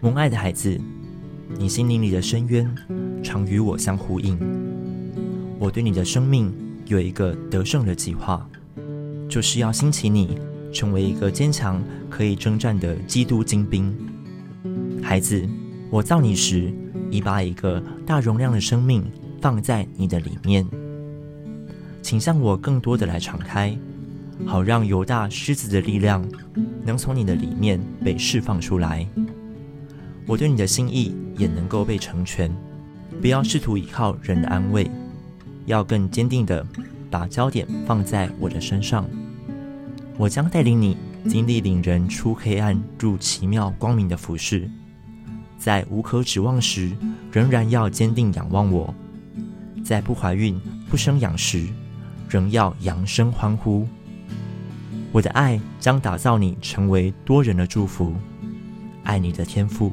[0.00, 0.78] 蒙爱的孩子，
[1.58, 2.70] 你心灵里的深渊
[3.22, 4.38] 常与我相呼应。
[5.58, 6.52] 我对你的生命
[6.84, 8.46] 有一个得胜的计划，
[9.26, 10.38] 就是要兴起你，
[10.70, 13.94] 成为一个坚强可以征战的基督精兵。
[15.02, 15.48] 孩子，
[15.90, 16.70] 我造你时，
[17.10, 19.02] 已把一个大容量的生命
[19.40, 20.66] 放在你的里面，
[22.02, 23.76] 请向我更多的来敞开，
[24.44, 26.22] 好让犹大狮子的力量
[26.84, 29.08] 能从你的里面被释放出来。
[30.26, 32.50] 我对你的心意也能够被成全，
[33.20, 34.90] 不要试图依靠人的安慰，
[35.66, 36.66] 要更坚定地
[37.08, 39.08] 把焦点放在我的身上。
[40.18, 40.96] 我将带领你
[41.28, 44.68] 经历领人出黑暗入奇妙光明的服事，
[45.58, 46.90] 在无可指望时，
[47.30, 48.92] 仍然要坚定仰望我；
[49.84, 51.66] 在不怀孕、不生养时，
[52.28, 53.86] 仍要扬声欢呼。
[55.12, 58.12] 我的爱将打造你成为多人的祝福，
[59.06, 59.92] 爱你的天赋。